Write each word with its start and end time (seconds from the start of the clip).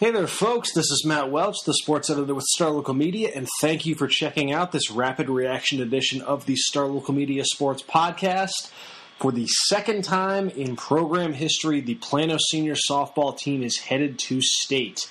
Hey 0.00 0.12
there, 0.12 0.26
folks. 0.26 0.72
This 0.72 0.90
is 0.90 1.04
Matt 1.04 1.30
Welch, 1.30 1.58
the 1.66 1.74
sports 1.74 2.08
editor 2.08 2.34
with 2.34 2.44
Star 2.44 2.70
Local 2.70 2.94
Media, 2.94 3.32
and 3.34 3.46
thank 3.60 3.84
you 3.84 3.94
for 3.94 4.08
checking 4.08 4.50
out 4.50 4.72
this 4.72 4.90
rapid 4.90 5.28
reaction 5.28 5.82
edition 5.82 6.22
of 6.22 6.46
the 6.46 6.56
Star 6.56 6.86
Local 6.86 7.12
Media 7.12 7.44
Sports 7.44 7.82
Podcast. 7.82 8.70
For 9.18 9.30
the 9.30 9.46
second 9.66 10.04
time 10.04 10.48
in 10.48 10.74
program 10.74 11.34
history, 11.34 11.82
the 11.82 11.96
Plano 11.96 12.38
senior 12.48 12.76
softball 12.76 13.36
team 13.36 13.62
is 13.62 13.76
headed 13.76 14.18
to 14.20 14.40
state. 14.40 15.06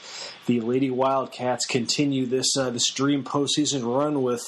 The 0.48 0.59
Lady 0.62 0.90
Wildcats 0.90 1.67
continue 1.67 2.26
this 2.26 2.57
uh, 2.57 2.71
this 2.71 2.90
dream 2.90 3.23
postseason 3.23 3.85
run 3.95 4.23
with, 4.23 4.41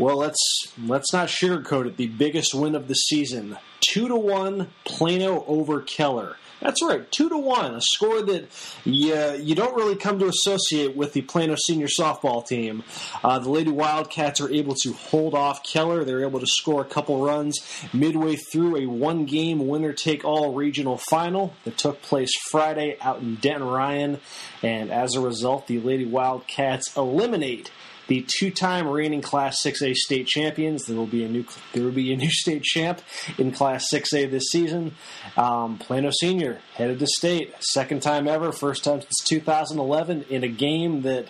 well, 0.00 0.16
let's 0.16 0.72
let's 0.84 1.12
not 1.12 1.28
sugarcoat 1.28 1.86
it, 1.86 1.96
the 1.96 2.08
biggest 2.08 2.54
win 2.54 2.74
of 2.74 2.88
the 2.88 2.94
season, 2.94 3.56
two 3.78 4.08
to 4.08 4.16
one 4.16 4.66
Plano 4.84 5.44
over 5.46 5.80
Keller. 5.80 6.38
That's 6.60 6.82
right, 6.82 7.10
two 7.12 7.28
to 7.28 7.36
one, 7.36 7.74
a 7.74 7.80
score 7.82 8.22
that 8.22 8.48
you, 8.84 9.14
you 9.34 9.54
don't 9.54 9.76
really 9.76 9.94
come 9.96 10.18
to 10.20 10.26
associate 10.26 10.96
with 10.96 11.12
the 11.12 11.20
Plano 11.20 11.54
senior 11.54 11.86
softball 11.86 12.46
team. 12.46 12.82
Uh, 13.22 13.38
the 13.38 13.50
Lady 13.50 13.70
Wildcats 13.70 14.40
are 14.40 14.50
able 14.50 14.74
to 14.82 14.94
hold 14.94 15.34
off 15.34 15.62
Keller. 15.62 16.04
They're 16.04 16.24
able 16.24 16.40
to 16.40 16.46
score 16.46 16.80
a 16.80 16.84
couple 16.86 17.22
runs 17.22 17.60
midway 17.92 18.36
through 18.36 18.76
a 18.76 18.86
one 18.86 19.26
game 19.26 19.68
winner 19.68 19.92
take 19.92 20.24
all 20.24 20.54
regional 20.54 20.96
final 20.96 21.54
that 21.64 21.76
took 21.76 22.00
place 22.00 22.32
Friday 22.50 22.96
out 23.02 23.20
in 23.20 23.34
Denton 23.36 23.68
Ryan. 23.68 24.18
And 24.62 24.90
as 24.90 25.14
a 25.14 25.20
result, 25.20 25.66
the 25.66 25.80
Lady 25.80 26.06
Wildcats 26.06 26.96
eliminate 26.96 27.70
the 28.08 28.24
two-time 28.26 28.88
reigning 28.88 29.22
Class 29.22 29.62
6A 29.64 29.94
state 29.94 30.26
champions. 30.26 30.84
There 30.84 30.96
will 30.96 31.06
be 31.06 31.24
a 31.24 31.28
new 31.28 31.44
there 31.72 31.84
will 31.84 31.92
be 31.92 32.12
a 32.12 32.16
new 32.16 32.30
state 32.30 32.62
champ 32.62 33.00
in 33.38 33.52
Class 33.52 33.88
6A 33.92 34.30
this 34.30 34.44
season. 34.50 34.94
Um, 35.36 35.78
Plano 35.78 36.10
Senior 36.10 36.60
headed 36.74 36.98
to 37.00 37.06
state, 37.06 37.54
second 37.60 38.02
time 38.02 38.28
ever, 38.28 38.52
first 38.52 38.84
time 38.84 39.00
since 39.00 39.24
2011 39.28 40.26
in 40.30 40.44
a 40.44 40.48
game 40.48 41.02
that. 41.02 41.26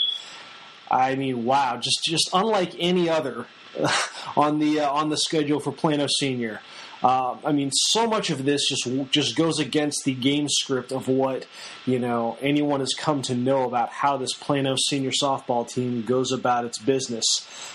I 0.89 1.17
mean, 1.17 1.45
wow! 1.45 1.79
Just 1.79 2.05
just 2.05 2.31
unlike 2.33 2.77
any 2.79 3.09
other 3.09 3.47
on 4.37 4.61
the 4.61 4.81
uh, 4.81 4.91
on 4.91 5.09
the 5.09 5.17
schedule 5.17 5.59
for 5.59 5.73
Plano 5.73 6.07
Senior. 6.21 6.61
Uh, 7.03 7.37
I 7.45 7.53
mean, 7.53 7.71
so 7.73 8.07
much 8.07 8.31
of 8.31 8.45
this 8.45 8.69
just 8.69 8.89
just 9.11 9.37
goes 9.37 9.59
against 9.59 10.05
the 10.05 10.15
game 10.15 10.49
script 10.49 10.93
of 10.93 11.09
what 11.09 11.47
you 11.85 11.99
know 11.99 12.39
anyone 12.41 12.81
has 12.81 12.95
come 12.95 13.23
to 13.23 13.35
know 13.35 13.65
about 13.65 13.91
how 13.91 14.17
this 14.17 14.33
Plano 14.33 14.77
senior 14.89 15.11
softball 15.11 15.69
team 15.69 16.03
goes 16.03 16.33
about 16.33 16.65
its 16.65 16.79
business. 16.79 17.25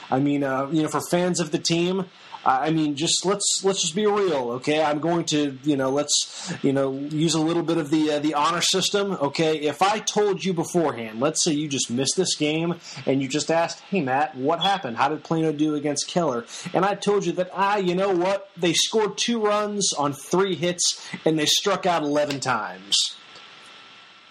I 0.10 0.20
mean, 0.20 0.44
uh, 0.44 0.68
you 0.72 0.84
know, 0.84 0.88
for 0.88 1.02
fans 1.10 1.40
of 1.40 1.52
the 1.52 1.60
team, 1.60 2.06
I 2.44 2.72
mean, 2.72 2.96
just 2.96 3.26
let's 3.26 3.62
let's 3.64 3.82
just 3.82 3.96
be 3.96 4.06
real, 4.06 4.52
okay? 4.54 4.82
I'm 4.84 5.00
going 5.00 5.26
to, 5.26 5.58
you 5.64 5.78
know, 5.78 5.90
let's, 5.90 6.54
you 6.64 6.74
know, 6.74 6.92
use 6.92 7.36
a 7.36 7.40
little 7.40 7.62
bit 7.62 7.78
of 7.78 7.92
the 7.92 8.14
uh, 8.14 8.20
the 8.20 8.34
honor 8.34 8.62
system, 8.62 9.12
okay? 9.14 9.60
If 9.60 9.82
I 9.82 10.00
told 10.00 10.44
you 10.44 10.54
beforehand, 10.54 11.20
let's 11.20 11.44
say 11.44 11.52
you 11.52 11.68
just 11.68 11.92
missed 11.92 12.18
this 12.18 12.36
game 12.36 12.76
and 13.06 13.22
you 13.22 13.28
just 13.28 13.52
asked, 13.52 13.82
"Hey, 13.82 14.02
Matt, 14.02 14.36
what 14.36 14.62
happened? 14.62 14.98
How 14.98 15.10
did 15.10 15.24
Plano 15.24 15.52
do 15.52 15.76
against 15.76 16.08
Keller?" 16.08 16.46
And 16.74 16.84
I 16.84 16.96
told 16.96 17.26
you 17.26 17.32
that, 17.34 17.50
ah, 17.54 17.78
you 17.78 17.94
know 17.94 18.14
what? 18.14 18.50
They 18.58 18.74
scored 18.74 19.18
two 19.18 19.40
runs 19.40 19.94
on 19.94 20.14
three 20.14 20.56
hits 20.56 21.08
and 21.26 21.38
they 21.38 21.46
struck 21.46 21.86
out 21.86 22.04
11 22.04 22.40
times. 22.40 22.96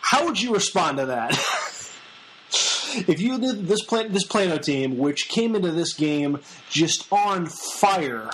How 0.01 0.25
would 0.27 0.41
you 0.41 0.53
respond 0.53 0.99
to 0.99 1.07
that? 1.07 1.39
if 2.95 3.21
you 3.21 3.39
did 3.39 3.67
this 3.67 3.85
plan, 3.85 4.13
this 4.13 4.25
Plano 4.25 4.59
team, 4.59 4.99
which 4.99 5.29
came 5.29 5.55
into 5.55 5.71
this 5.71 5.93
game 5.93 6.41
just 6.69 7.11
on 7.13 7.47
fire 7.47 8.31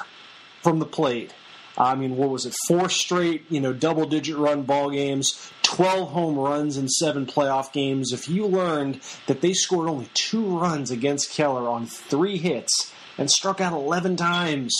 from 0.62 0.78
the 0.78 0.86
plate. 0.86 1.34
I 1.78 1.94
mean, 1.94 2.16
what 2.16 2.30
was 2.30 2.46
it? 2.46 2.54
Four 2.68 2.88
straight, 2.88 3.44
you 3.50 3.60
know, 3.60 3.74
double-digit 3.74 4.34
run 4.36 4.62
ball 4.62 4.90
games, 4.90 5.52
twelve 5.62 6.10
home 6.10 6.38
runs 6.38 6.78
in 6.78 6.88
seven 6.88 7.26
playoff 7.26 7.70
games. 7.70 8.12
If 8.12 8.30
you 8.30 8.46
learned 8.46 9.00
that 9.26 9.42
they 9.42 9.52
scored 9.52 9.88
only 9.88 10.08
two 10.14 10.58
runs 10.58 10.90
against 10.90 11.32
Keller 11.32 11.68
on 11.68 11.84
three 11.86 12.38
hits 12.38 12.94
and 13.18 13.30
struck 13.30 13.60
out 13.60 13.74
eleven 13.74 14.16
times, 14.16 14.74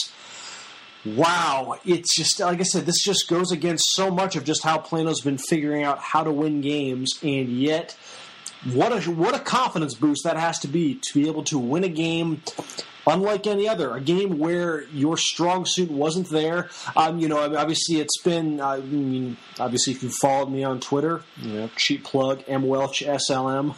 wow! 1.05 1.79
It's 1.85 2.17
just 2.17 2.41
like 2.41 2.61
I 2.61 2.65
said, 2.65 2.87
this 2.87 3.05
just 3.05 3.29
goes 3.29 3.53
against 3.53 3.85
so 3.95 4.11
much 4.11 4.35
of 4.35 4.45
just 4.45 4.63
how 4.63 4.79
Plano's 4.79 5.21
been 5.21 5.39
figuring 5.39 5.85
out 5.85 5.99
how 5.99 6.25
to 6.25 6.33
win 6.33 6.63
games, 6.63 7.13
and 7.23 7.51
yet 7.51 7.95
what 8.73 8.93
a 8.93 9.11
what 9.11 9.35
a 9.35 9.39
confidence 9.39 9.95
boost 9.95 10.25
that 10.25 10.37
has 10.37 10.59
to 10.61 10.69
be 10.69 10.95
to 10.97 11.15
be 11.15 11.29
able 11.29 11.45
to 11.45 11.59
win 11.59 11.85
a 11.85 11.89
game 11.89 12.43
unlike 13.07 13.47
any 13.47 13.69
other, 13.69 13.95
a 13.95 14.01
game 14.01 14.39
where 14.39 14.83
your 14.89 15.17
strong 15.17 15.65
suit 15.65 15.91
wasn't 15.91 16.29
there. 16.31 16.69
Um, 16.97 17.19
you 17.19 17.29
know, 17.29 17.39
obviously 17.57 18.01
it's 18.01 18.21
been. 18.21 18.61
I 18.61 18.79
mean, 18.79 19.37
obviously 19.59 19.93
if 19.93 20.03
you 20.03 20.11
followed 20.11 20.51
me 20.51 20.65
on 20.65 20.81
Twitter, 20.81 21.23
you 21.41 21.53
know, 21.53 21.71
cheap 21.77 22.05
plug 22.05 22.43
M 22.49 22.67
Welch 22.67 23.03
SLM 23.03 23.77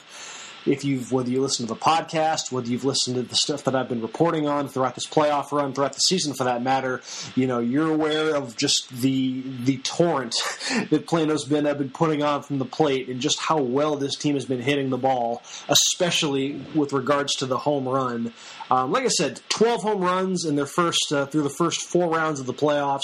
if 0.68 0.84
you've 0.84 1.12
whether 1.12 1.30
you 1.30 1.40
listen 1.40 1.66
to 1.66 1.74
the 1.74 1.80
podcast, 1.80 2.52
whether 2.52 2.68
you've 2.68 2.84
listened 2.84 3.16
to 3.16 3.22
the 3.22 3.36
stuff 3.36 3.64
that 3.64 3.74
I've 3.74 3.88
been 3.88 4.02
reporting 4.02 4.46
on 4.46 4.68
throughout 4.68 4.94
this 4.94 5.06
playoff 5.06 5.52
run, 5.52 5.72
throughout 5.72 5.94
the 5.94 6.00
season 6.00 6.34
for 6.34 6.44
that 6.44 6.62
matter, 6.62 7.00
you 7.34 7.46
know, 7.46 7.58
you're 7.58 7.90
aware 7.90 8.34
of 8.34 8.56
just 8.56 8.88
the 8.90 9.42
the 9.64 9.78
torrent 9.78 10.34
that 10.90 11.06
Plano's 11.06 11.44
been 11.44 11.64
have 11.64 11.78
been 11.78 11.90
putting 11.90 12.22
on 12.22 12.42
from 12.42 12.58
the 12.58 12.64
plate 12.64 13.08
and 13.08 13.20
just 13.20 13.38
how 13.38 13.60
well 13.60 13.96
this 13.96 14.16
team 14.16 14.34
has 14.34 14.44
been 14.44 14.60
hitting 14.60 14.90
the 14.90 14.98
ball, 14.98 15.42
especially 15.68 16.60
with 16.74 16.92
regards 16.92 17.34
to 17.36 17.46
the 17.46 17.58
home 17.58 17.88
run. 17.88 18.32
Um, 18.70 18.92
like 18.92 19.04
I 19.04 19.08
said, 19.08 19.40
12 19.48 19.82
home 19.82 20.02
runs 20.02 20.44
in 20.44 20.56
their 20.56 20.66
first 20.66 21.12
uh, 21.12 21.26
through 21.26 21.42
the 21.42 21.50
first 21.50 21.82
four 21.82 22.10
rounds 22.10 22.40
of 22.40 22.46
the 22.46 22.52
playoffs. 22.54 23.00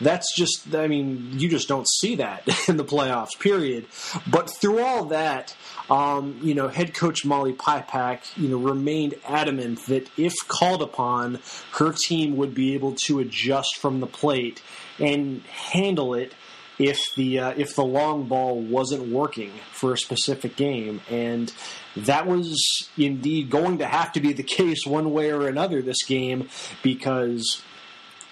That's 0.00 0.34
just, 0.36 0.74
I 0.74 0.86
mean, 0.86 1.32
you 1.38 1.48
just 1.48 1.68
don't 1.68 1.88
see 1.88 2.16
that 2.16 2.46
in 2.68 2.76
the 2.76 2.84
playoffs. 2.84 3.38
Period. 3.38 3.86
But 4.30 4.50
through 4.60 4.80
all 4.80 5.06
that, 5.06 5.56
um, 5.90 6.38
you 6.42 6.54
know, 6.54 6.68
head 6.68 6.94
coach 6.94 7.07
Molly 7.24 7.52
Pypak, 7.52 8.36
you 8.36 8.48
know, 8.48 8.58
remained 8.58 9.14
adamant 9.26 9.86
that 9.86 10.08
if 10.16 10.34
called 10.48 10.82
upon, 10.82 11.40
her 11.72 11.92
team 11.92 12.36
would 12.36 12.54
be 12.54 12.74
able 12.74 12.94
to 13.06 13.20
adjust 13.20 13.78
from 13.78 14.00
the 14.00 14.06
plate 14.06 14.62
and 14.98 15.42
handle 15.42 16.14
it 16.14 16.34
if 16.78 17.00
the 17.16 17.40
uh, 17.40 17.54
if 17.56 17.74
the 17.74 17.84
long 17.84 18.28
ball 18.28 18.60
wasn't 18.60 19.08
working 19.08 19.52
for 19.72 19.92
a 19.92 19.98
specific 19.98 20.56
game, 20.56 21.00
and 21.10 21.52
that 21.96 22.26
was 22.26 22.88
indeed 22.96 23.50
going 23.50 23.78
to 23.78 23.86
have 23.86 24.12
to 24.12 24.20
be 24.20 24.32
the 24.32 24.44
case 24.44 24.86
one 24.86 25.12
way 25.12 25.30
or 25.30 25.48
another 25.48 25.82
this 25.82 26.04
game 26.06 26.48
because 26.82 27.62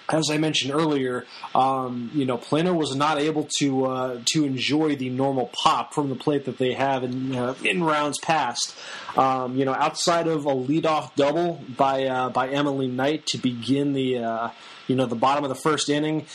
as 0.09 0.29
I 0.29 0.37
mentioned 0.37 0.73
earlier, 0.73 1.25
um, 1.53 2.11
you 2.13 2.25
know, 2.25 2.37
Plano 2.37 2.73
was 2.73 2.95
not 2.95 3.19
able 3.19 3.47
to 3.59 3.85
uh, 3.85 4.21
to 4.33 4.45
enjoy 4.45 4.95
the 4.95 5.09
normal 5.09 5.51
pop 5.63 5.93
from 5.93 6.09
the 6.09 6.15
plate 6.15 6.45
that 6.45 6.57
they 6.57 6.73
have 6.73 7.03
in 7.03 7.35
uh, 7.35 7.55
in 7.63 7.83
rounds 7.83 8.17
past. 8.19 8.75
Um, 9.17 9.57
you 9.57 9.65
know, 9.65 9.73
outside 9.73 10.27
of 10.27 10.45
a 10.45 10.53
leadoff 10.53 11.15
double 11.15 11.61
by 11.75 12.05
uh, 12.05 12.29
by 12.29 12.49
Emily 12.49 12.87
Knight 12.87 13.25
to 13.27 13.37
begin 13.37 13.93
the 13.93 14.19
uh, 14.19 14.49
you 14.87 14.95
know 14.95 15.05
the 15.05 15.15
bottom 15.15 15.43
of 15.43 15.49
the 15.49 15.55
first 15.55 15.89
inning. 15.89 16.25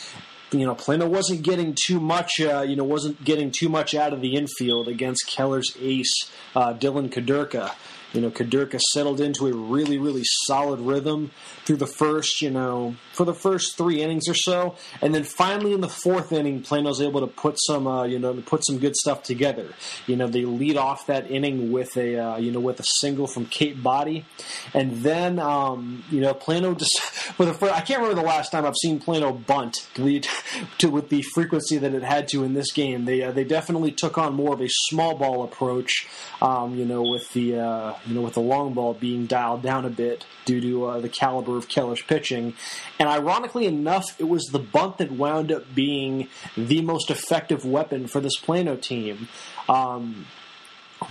You 0.51 0.67
know, 0.67 0.75
Plano 0.75 1.07
wasn't 1.07 1.41
getting 1.41 1.75
too 1.87 1.99
much. 1.99 2.39
Uh, 2.39 2.61
you 2.61 2.75
know, 2.75 2.83
wasn't 2.83 3.23
getting 3.23 3.51
too 3.51 3.69
much 3.69 3.95
out 3.95 4.13
of 4.13 4.21
the 4.21 4.35
infield 4.35 4.87
against 4.87 5.25
Keller's 5.27 5.75
ace, 5.81 6.29
uh, 6.55 6.73
Dylan 6.75 7.09
Kadurka. 7.09 7.73
You 8.13 8.21
know, 8.21 8.29
Kadurka 8.29 8.79
settled 8.79 9.19
into 9.19 9.47
a 9.47 9.53
really, 9.53 9.97
really 9.97 10.23
solid 10.45 10.79
rhythm 10.79 11.31
through 11.65 11.77
the 11.77 11.87
first, 11.87 12.41
you 12.41 12.51
know, 12.51 12.95
for 13.11 13.25
the 13.25 13.33
first 13.33 13.77
three 13.77 14.01
innings 14.01 14.29
or 14.29 14.35
so, 14.35 14.75
and 15.01 15.13
then 15.13 15.23
finally 15.23 15.73
in 15.73 15.81
the 15.81 15.89
fourth 15.89 16.31
inning, 16.31 16.61
Plano's 16.61 17.01
able 17.01 17.21
to 17.21 17.27
put 17.27 17.57
some, 17.59 17.87
uh, 17.87 18.03
you 18.03 18.19
know, 18.19 18.33
put 18.45 18.65
some 18.65 18.77
good 18.77 18.95
stuff 18.95 19.23
together. 19.23 19.73
You 20.07 20.15
know, 20.15 20.27
they 20.27 20.45
lead 20.45 20.77
off 20.77 21.07
that 21.07 21.29
inning 21.29 21.71
with 21.71 21.97
a, 21.97 22.17
uh, 22.17 22.37
you 22.37 22.51
know, 22.51 22.59
with 22.59 22.79
a 22.79 22.85
single 22.99 23.27
from 23.27 23.47
Kate 23.47 23.81
Body, 23.81 24.25
and 24.73 25.03
then, 25.03 25.39
um, 25.39 26.03
you 26.09 26.21
know, 26.21 26.33
Plano 26.33 26.73
just 26.83 26.99
for 27.01 27.45
the 27.45 27.53
first, 27.53 27.73
I 27.73 27.81
can't 27.81 28.01
remember 28.01 28.21
the 28.21 28.27
last 28.27 28.51
time 28.51 28.65
I've 28.65 28.77
seen 28.77 28.99
Plano 28.99 29.33
bunt 29.33 29.87
to, 29.95 30.21
to 30.77 30.89
with 30.89 31.09
the 31.09 31.23
frequency 31.33 31.77
that 31.77 31.93
it 31.93 32.03
had 32.03 32.27
to 32.29 32.43
in 32.43 32.53
this 32.53 32.71
game. 32.71 33.05
They 33.05 33.23
uh, 33.23 33.31
they 33.31 33.43
definitely 33.43 33.91
took 33.91 34.17
on 34.17 34.33
more 34.33 34.53
of 34.53 34.61
a 34.61 34.69
small 34.69 35.15
ball 35.17 35.43
approach, 35.43 36.07
um, 36.41 36.75
you 36.75 36.85
know, 36.85 37.01
with 37.01 37.31
the 37.33 37.59
uh, 37.59 37.93
you 38.05 38.15
know 38.15 38.21
with 38.21 38.33
the 38.33 38.41
long 38.41 38.73
ball 38.73 38.93
being 38.93 39.25
dialed 39.25 39.61
down 39.61 39.85
a 39.85 39.89
bit 39.89 40.25
due 40.45 40.61
to 40.61 40.85
uh, 40.85 40.99
the 40.99 41.09
caliber 41.09 41.57
of 41.57 41.67
Keller's 41.67 42.01
pitching. 42.01 42.53
And 42.99 43.09
ironically 43.09 43.65
enough, 43.65 44.19
it 44.19 44.27
was 44.27 44.45
the 44.45 44.59
bunt 44.59 44.97
that 44.97 45.11
wound 45.11 45.51
up 45.51 45.73
being 45.73 46.27
the 46.55 46.81
most 46.81 47.09
effective 47.09 47.65
weapon 47.65 48.07
for 48.07 48.19
this 48.19 48.37
Plano 48.37 48.75
team. 48.75 49.27
Um, 49.69 50.25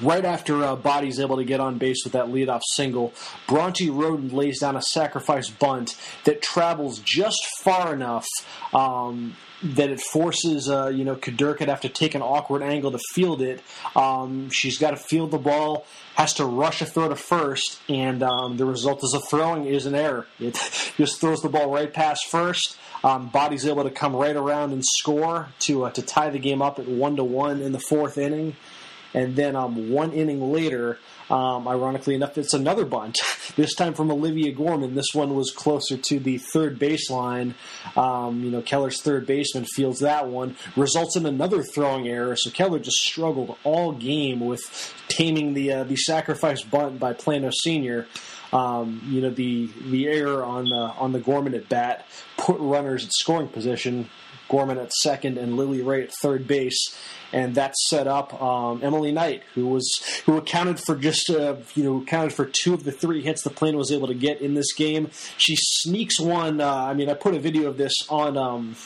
Right 0.01 0.25
after 0.25 0.65
uh, 0.65 0.77
Body's 0.77 1.21
able 1.21 1.37
to 1.37 1.45
get 1.45 1.61
on 1.61 1.77
base 1.77 2.03
with 2.05 2.15
that 2.15 2.27
leadoff 2.27 2.63
single, 2.73 3.13
Bronte 3.47 3.91
Roden 3.91 4.31
lays 4.31 4.61
down 4.61 4.77
a 4.77 4.81
sacrifice 4.81 5.51
bunt 5.51 5.97
that 6.25 6.41
travels 6.41 7.01
just 7.01 7.45
far 7.59 7.93
enough 7.93 8.27
um, 8.73 9.37
that 9.63 9.91
it 9.91 10.01
forces 10.01 10.69
uh, 10.69 10.89
you 10.89 11.05
know 11.05 11.17
Kuderka 11.17 11.59
to 11.59 11.67
have 11.67 11.81
to 11.83 11.89
take 11.89 12.15
an 12.15 12.23
awkward 12.23 12.63
angle 12.63 12.91
to 12.93 12.99
field 13.13 13.43
it. 13.43 13.63
Um, 13.95 14.51
she's 14.51 14.79
got 14.79 14.91
to 14.91 14.97
field 14.97 15.31
the 15.31 15.39
ball, 15.39 15.87
has 16.15 16.35
to 16.35 16.45
rush 16.45 16.83
a 16.83 16.87
throw 16.87 17.09
to 17.09 17.17
first, 17.17 17.81
and 17.89 18.23
um, 18.23 18.57
the 18.57 18.65
result 18.65 19.03
is 19.05 19.15
a 19.15 19.21
throwing 19.21 19.67
is 19.67 19.87
an 19.87 19.95
error. 19.95 20.27
It 20.39 20.55
just 20.97 21.21
throws 21.21 21.41
the 21.43 21.49
ball 21.49 21.71
right 21.71 21.93
past 21.93 22.27
first. 22.29 22.77
Um, 23.05 23.29
Body's 23.29 23.67
able 23.67 23.83
to 23.85 23.91
come 23.91 24.15
right 24.15 24.37
around 24.37 24.73
and 24.73 24.85
score 24.85 25.49
to 25.61 25.85
uh, 25.85 25.91
to 25.91 26.03
tie 26.03 26.31
the 26.31 26.39
game 26.39 26.63
up 26.63 26.79
at 26.79 26.87
one 26.87 27.17
to 27.17 27.25
one 27.25 27.61
in 27.61 27.73
the 27.73 27.81
fourth 27.81 28.19
inning. 28.19 28.57
And 29.15 29.37
then 29.37 29.57
um, 29.57 29.91
one 29.91 30.13
inning 30.13 30.53
later, 30.53 30.99
um, 31.31 31.69
ironically 31.69 32.15
enough, 32.15 32.39
it's 32.39 32.55
another 32.55 32.85
bunt. 32.85 33.19
this 33.57 33.75
time 33.75 33.95
from 33.95 34.11
Olivia 34.11 34.53
Gorman. 34.53 34.95
This 34.95 35.13
one 35.13 35.35
was 35.35 35.51
closer 35.51 35.97
to 35.97 36.19
the 36.19 36.39
third 36.39 36.79
baseline. 36.79 37.55
Um, 37.97 38.43
you 38.43 38.51
know, 38.51 38.63
Keller's 38.63 39.03
third 39.03 39.27
baseman 39.27 39.65
fields 39.65 40.01
that 40.01 40.29
one, 40.29 40.57
results 40.77 41.17
in 41.17 41.27
another 41.27 41.63
throwing 41.63 42.09
error. 42.09 42.37
So 42.37 42.51
Keller 42.51 42.79
just 42.79 42.99
struggled 42.99 43.57
all 43.65 43.93
game 43.93 44.41
with 44.41 44.95
taming 45.09 45.55
the 45.55 45.73
uh, 45.73 45.85
the 45.85 45.97
sacrifice 45.97 46.63
bunt 46.63 46.99
by 46.99 47.13
Plano 47.13 47.51
Senior. 47.51 48.07
Um, 48.53 49.03
you 49.07 49.23
know, 49.23 49.31
the 49.31 49.71
the 49.87 50.09
error 50.09 50.45
on 50.45 50.65
the 50.67 50.77
on 50.77 51.13
the 51.13 51.21
Gorman 51.21 51.55
at 51.55 51.69
bat 51.69 52.07
put 52.37 52.59
runners 52.61 53.05
at 53.05 53.13
scoring 53.13 53.49
position. 53.49 54.11
Gorman 54.49 54.79
at 54.79 54.93
second 54.93 55.39
and 55.39 55.57
Lily 55.57 55.83
Ray 55.83 56.05
at 56.05 56.13
third 56.23 56.47
base 56.47 56.97
and 57.33 57.55
that 57.55 57.77
set 57.77 58.07
up 58.07 58.41
um, 58.41 58.81
Emily 58.83 59.13
Knight, 59.13 59.43
who 59.55 59.67
was 59.67 59.91
who 60.27 60.37
accounted 60.37 60.79
for 60.79 60.95
just 60.95 61.31
uh, 61.31 61.57
you 61.75 61.85
know 61.85 62.03
accounted 62.03 62.33
for 62.33 62.47
two 62.47 62.75
of 62.75 62.85
the 62.85 62.93
three 62.93 63.23
hits 63.23 63.43
the 63.43 63.51
Plano 63.51 63.79
was 63.79 63.91
able 63.91 64.09
to 64.09 64.15
get 64.15 64.41
in 64.41 64.55
this 64.55 64.73
game. 64.73 65.11
She 65.39 65.57
sneaks 65.57 66.21
one. 66.21 66.61
Uh, 66.61 66.75
I 66.75 66.95
mean, 66.95 67.09
I 67.09 67.15
put 67.15 67.35
a 67.35 67.41
video 67.41 67.69
of 67.69 67.77
this 67.77 67.95
on. 68.09 68.37
Um, 68.37 68.77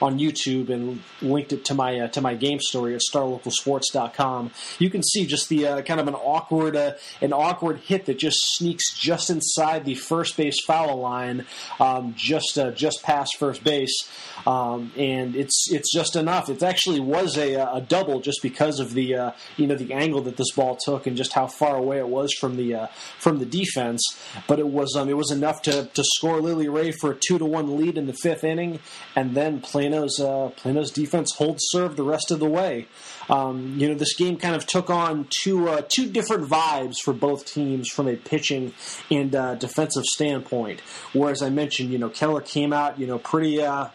on 0.00 0.18
YouTube 0.18 0.70
and 0.70 1.02
linked 1.22 1.52
it 1.52 1.64
to 1.66 1.74
my 1.74 2.00
uh, 2.00 2.08
to 2.08 2.20
my 2.20 2.34
game 2.34 2.60
story 2.60 2.94
at 2.94 3.00
starlocalsports.com. 3.00 4.50
You 4.78 4.90
can 4.90 5.02
see 5.02 5.26
just 5.26 5.48
the 5.48 5.66
uh, 5.66 5.82
kind 5.82 6.00
of 6.00 6.08
an 6.08 6.14
awkward 6.14 6.76
uh, 6.76 6.92
an 7.20 7.32
awkward 7.32 7.78
hit 7.78 8.06
that 8.06 8.18
just 8.18 8.38
sneaks 8.54 8.94
just 8.94 9.30
inside 9.30 9.84
the 9.84 9.94
first 9.94 10.36
base 10.36 10.64
foul 10.64 10.98
line, 11.00 11.46
um, 11.80 12.14
just 12.16 12.58
uh, 12.58 12.70
just 12.70 13.02
past 13.02 13.36
first 13.38 13.64
base, 13.64 14.08
um, 14.46 14.92
and 15.06 15.36
it's 15.36 15.70
it's 15.70 15.92
just 15.92 16.16
enough. 16.16 16.48
It 16.48 16.62
actually 16.62 16.98
was 16.98 17.36
a, 17.36 17.54
a 17.54 17.80
double 17.80 18.20
just 18.20 18.42
because 18.42 18.80
of 18.80 18.92
the 18.92 19.14
uh, 19.14 19.30
you 19.56 19.66
know 19.66 19.76
the 19.76 19.92
angle 19.92 20.20
that 20.22 20.36
this 20.36 20.50
ball 20.50 20.76
took 20.76 21.06
and 21.06 21.16
just 21.16 21.32
how 21.32 21.46
far 21.46 21.76
away 21.76 21.98
it 21.98 22.08
was 22.08 22.32
from 22.32 22.56
the 22.56 22.74
uh, 22.74 22.86
from 23.18 23.38
the 23.38 23.46
defense. 23.46 24.02
But 24.48 24.58
it 24.58 24.66
was 24.66 24.96
um, 24.96 25.08
it 25.08 25.16
was 25.16 25.30
enough 25.30 25.62
to 25.62 25.84
to 25.84 26.04
score 26.04 26.40
Lily 26.40 26.68
Ray 26.68 26.90
for 26.90 27.12
a 27.12 27.14
two 27.14 27.38
to 27.38 27.44
one 27.44 27.76
lead 27.76 27.96
in 27.96 28.06
the 28.06 28.12
fifth 28.12 28.42
inning, 28.42 28.80
and 29.14 29.36
then 29.36 29.60
Plano's 29.60 30.18
uh, 30.18 30.50
Plano's 30.56 30.90
defense 30.90 31.32
holds 31.36 31.62
serve 31.68 31.96
the 31.96 32.02
rest 32.04 32.32
of 32.32 32.40
the 32.40 32.48
way. 32.48 32.88
Um, 33.28 33.74
you 33.78 33.88
know, 33.88 33.94
this 33.94 34.14
game 34.14 34.36
kind 34.36 34.56
of 34.56 34.66
took 34.66 34.90
on 34.90 35.26
two 35.30 35.68
uh, 35.68 35.82
two 35.88 36.10
different 36.10 36.48
vibes 36.48 36.96
for 37.04 37.12
both 37.12 37.46
teams 37.46 37.88
from 37.88 38.08
a 38.08 38.16
pitching 38.16 38.72
and 39.10 39.34
uh, 39.34 39.54
defensive 39.54 40.04
standpoint. 40.04 40.80
Whereas 41.12 41.42
I 41.42 41.50
mentioned, 41.50 41.90
you 41.90 41.98
know, 41.98 42.08
Keller 42.08 42.40
came 42.40 42.72
out, 42.72 42.98
you 42.98 43.06
know, 43.06 43.18
pretty 43.18 43.62
uh, 43.62 43.88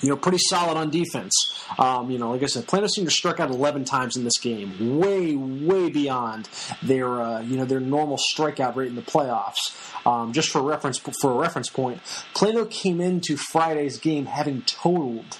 you 0.00 0.08
know, 0.08 0.16
pretty 0.16 0.38
solid 0.38 0.76
on 0.76 0.90
defense. 0.90 1.34
Um, 1.78 2.10
you 2.10 2.18
know, 2.18 2.30
like 2.30 2.42
I 2.42 2.46
said, 2.46 2.66
Plano 2.66 2.86
Senior 2.86 3.10
struck 3.10 3.40
out 3.40 3.50
11 3.50 3.84
times 3.84 4.16
in 4.16 4.24
this 4.24 4.38
game, 4.38 4.98
way, 4.98 5.34
way 5.34 5.90
beyond 5.90 6.48
their, 6.82 7.20
uh, 7.20 7.40
you 7.40 7.56
know, 7.56 7.64
their 7.64 7.80
normal 7.80 8.18
strikeout 8.18 8.76
rate 8.76 8.88
in 8.88 8.96
the 8.96 9.02
playoffs. 9.02 10.06
Um, 10.06 10.32
just 10.32 10.50
for 10.50 10.62
reference, 10.62 10.98
for 10.98 11.32
a 11.32 11.34
reference 11.36 11.70
point, 11.70 12.00
Plano 12.34 12.64
came 12.66 13.00
into 13.00 13.36
Friday's 13.36 13.98
game 13.98 14.26
having 14.26 14.62
totaled 14.62 15.38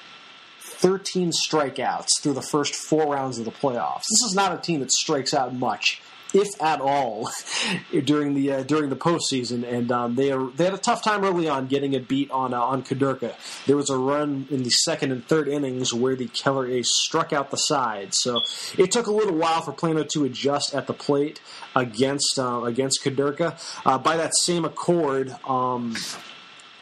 13 0.60 1.32
strikeouts 1.32 2.20
through 2.20 2.34
the 2.34 2.42
first 2.42 2.74
four 2.74 3.12
rounds 3.12 3.38
of 3.38 3.44
the 3.44 3.50
playoffs. 3.50 4.02
This 4.10 4.28
is 4.28 4.34
not 4.34 4.52
a 4.52 4.60
team 4.60 4.80
that 4.80 4.90
strikes 4.92 5.34
out 5.34 5.54
much 5.54 6.00
if 6.34 6.60
at 6.60 6.80
all, 6.80 7.30
during 8.04 8.34
the 8.34 8.52
uh, 8.52 8.62
during 8.64 8.90
the 8.90 8.96
postseason, 8.96 9.66
and 9.66 9.90
um, 9.92 10.14
they 10.16 10.32
are, 10.32 10.50
they 10.50 10.64
had 10.64 10.74
a 10.74 10.78
tough 10.78 11.02
time 11.02 11.24
early 11.24 11.48
on 11.48 11.66
getting 11.66 11.94
a 11.94 12.00
beat 12.00 12.30
on 12.30 12.52
uh, 12.52 12.60
on 12.60 12.82
Kuderka. 12.82 13.34
There 13.66 13.76
was 13.76 13.88
a 13.88 13.96
run 13.96 14.46
in 14.50 14.64
the 14.64 14.70
second 14.70 15.12
and 15.12 15.26
third 15.26 15.48
innings 15.48 15.94
where 15.94 16.16
the 16.16 16.26
Keller 16.26 16.66
Ace 16.66 16.90
struck 16.92 17.32
out 17.32 17.50
the 17.50 17.56
side, 17.56 18.14
so 18.14 18.40
it 18.76 18.90
took 18.90 19.06
a 19.06 19.12
little 19.12 19.36
while 19.36 19.62
for 19.62 19.72
Plano 19.72 20.04
to 20.12 20.24
adjust 20.24 20.74
at 20.74 20.86
the 20.86 20.94
plate 20.94 21.40
against 21.76 22.38
uh, 22.38 22.64
against 22.64 23.02
Kuderka. 23.04 23.58
Uh, 23.86 23.98
by 23.98 24.16
that 24.16 24.34
same 24.36 24.64
accord, 24.64 25.34
um, 25.46 25.94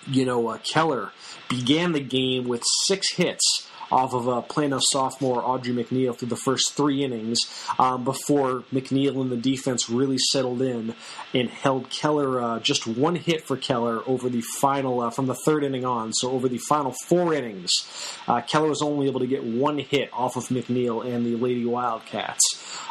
you 0.06 0.24
know 0.24 0.48
uh, 0.48 0.58
Keller 0.58 1.12
began 1.48 1.92
the 1.92 2.00
game 2.00 2.48
with 2.48 2.62
six 2.86 3.14
hits 3.14 3.68
off 3.92 4.14
of 4.14 4.28
uh, 4.28 4.40
Plano 4.40 4.78
sophomore 4.80 5.44
Audrey 5.44 5.74
McNeil 5.74 6.16
through 6.16 6.28
the 6.28 6.36
first 6.36 6.74
three 6.74 7.04
innings 7.04 7.38
um, 7.78 8.04
before 8.04 8.64
McNeil 8.72 9.20
and 9.20 9.30
the 9.30 9.36
defense 9.36 9.90
really 9.90 10.18
settled 10.18 10.62
in 10.62 10.94
and 11.34 11.50
held 11.50 11.90
Keller 11.90 12.40
uh, 12.40 12.58
just 12.60 12.86
one 12.86 13.16
hit 13.16 13.44
for 13.44 13.56
Keller 13.56 14.02
over 14.06 14.28
the 14.28 14.40
final 14.60 15.02
uh, 15.02 15.10
from 15.10 15.26
the 15.26 15.34
third 15.34 15.62
inning 15.62 15.84
on. 15.84 16.12
So 16.12 16.30
over 16.30 16.48
the 16.48 16.58
final 16.58 16.94
four 17.06 17.34
innings, 17.34 17.70
uh, 18.26 18.40
Keller 18.40 18.68
was 18.68 18.82
only 18.82 19.06
able 19.06 19.20
to 19.20 19.26
get 19.26 19.44
one 19.44 19.78
hit 19.78 20.10
off 20.12 20.36
of 20.36 20.44
McNeil 20.44 21.04
and 21.06 21.26
the 21.26 21.36
Lady 21.36 21.64
Wildcats. 21.64 22.42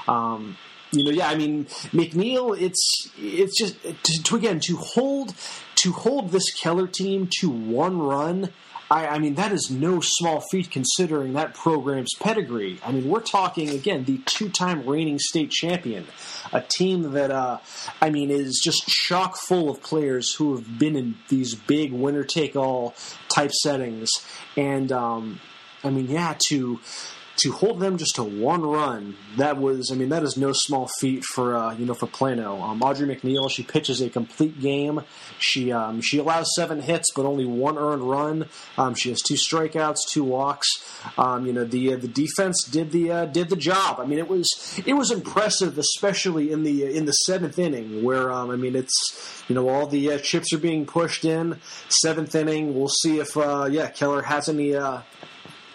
Um, 0.08 0.58
you 0.92 1.06
know, 1.06 1.12
yeah, 1.12 1.30
I 1.30 1.36
mean, 1.36 1.66
McNeil, 1.94 2.60
it's 2.60 3.10
it's 3.18 3.58
just 3.58 3.82
to, 3.82 4.24
to, 4.24 4.36
again 4.36 4.60
to 4.68 4.76
hold 4.76 5.34
to 5.82 5.92
hold 5.92 6.32
this 6.32 6.52
Keller 6.52 6.88
team 6.88 7.30
to 7.40 7.50
one 7.50 8.00
run 8.00 8.52
I, 8.92 9.08
I, 9.08 9.20
mean, 9.20 9.36
that 9.36 9.54
is 9.54 9.72
no 9.72 10.02
small 10.02 10.42
feat 10.52 10.70
considering 10.70 11.32
that 11.34 11.54
program's 11.54 12.14
pedigree. 12.20 12.78
I 12.86 12.92
mean, 12.92 13.08
we're 13.08 13.22
talking, 13.22 13.70
again, 13.70 14.04
the 14.04 14.18
two 14.26 14.50
time 14.50 14.86
reigning 14.86 15.18
state 15.18 15.50
champion. 15.50 16.08
A 16.52 16.60
team 16.60 17.14
that, 17.14 17.32
uh, 17.32 17.60
I 18.02 18.10
mean, 18.10 18.30
is 18.30 18.60
just 18.62 18.86
chock 18.88 19.38
full 19.38 19.70
of 19.70 19.82
players 19.82 20.34
who 20.34 20.58
have 20.58 20.78
been 20.78 20.98
in 20.98 21.16
these 21.30 21.56
big 21.56 21.94
winner 21.94 22.26
take 22.26 22.58
all 22.58 22.94
type 23.30 23.52
settings. 23.52 24.10
And, 24.58 24.92
um, 24.92 25.40
I 25.86 25.90
mean, 25.90 26.10
yeah, 26.10 26.36
to 26.50 26.82
to 27.38 27.52
hold 27.52 27.80
them 27.80 27.98
just 27.98 28.16
to 28.16 28.24
one 28.24 28.62
run, 28.62 29.16
that 29.38 29.58
was, 29.58 29.90
I 29.92 29.96
mean, 29.96 30.10
that 30.10 30.24
is 30.24 30.38
no 30.38 30.52
small 30.54 30.90
feat 31.00 31.24
for, 31.24 31.56
uh, 31.56 31.74
you 31.74 31.86
know, 31.86 31.94
for 31.94 32.08
Plano. 32.08 32.62
Um, 32.62 32.82
Audrey 32.82 33.08
McNeil, 33.08 33.50
she 33.50 33.64
pitches 33.64 34.02
a 34.02 34.10
complete 34.10 34.60
game. 34.60 35.02
She 35.40 35.72
um, 35.72 36.02
she 36.02 36.18
allows 36.18 36.54
seven 36.56 36.82
hits, 36.82 37.12
but 37.16 37.26
only 37.26 37.46
one 37.46 37.78
earned 37.78 38.04
run. 38.04 38.48
Um, 38.78 38.96
she 38.96 39.10
has 39.10 39.22
two 39.22 39.36
strikeouts, 39.36 40.00
two 40.10 40.24
walks. 40.24 40.70
Um, 41.18 41.46
you 41.46 41.54
know, 41.54 41.64
the 41.64 41.94
uh, 41.94 41.98
the 41.98 42.08
defense 42.08 42.64
did 42.64 42.92
the 42.92 43.12
uh, 43.12 43.26
did 43.26 43.50
the 43.50 43.56
job. 43.56 44.00
I 44.00 44.06
mean, 44.06 44.20
it 44.20 44.28
was 44.28 44.82
it 44.86 44.94
was 44.94 45.12
impressive, 45.12 45.78
especially 45.78 46.52
in 46.52 46.64
the 46.64 46.96
in 46.96 47.06
the 47.06 47.14
seventh 47.14 47.58
inning, 47.58 48.04
where 48.04 48.32
um, 48.32 48.52
I 48.52 48.56
mean, 48.56 48.76
it's 48.76 49.44
you 49.48 49.56
know 49.56 49.70
all 49.70 49.88
the 49.88 50.14
uh, 50.14 50.18
chips 50.20 50.54
are 50.54 50.60
being 50.60 50.86
pushed 50.86 51.26
in. 51.26 51.60
Seventh 51.90 52.36
inning, 52.36 52.76
we'll 52.76 52.88
see 52.88 53.20
if 53.20 53.36
uh, 53.38 53.68
yeah 53.72 53.90
Keller 53.90 54.22
has 54.22 54.50
any 54.50 54.76
uh, 54.76 55.02